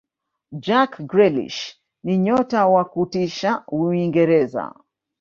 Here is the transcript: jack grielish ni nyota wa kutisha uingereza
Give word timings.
jack 0.65 0.91
grielish 1.07 1.77
ni 2.03 2.17
nyota 2.17 2.67
wa 2.67 2.85
kutisha 2.85 3.63
uingereza 3.67 4.73